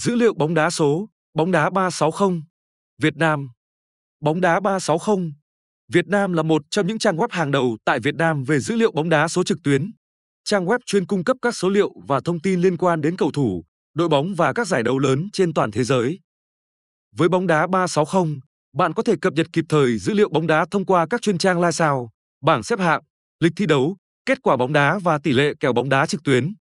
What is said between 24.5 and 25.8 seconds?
bóng đá và tỷ lệ kèo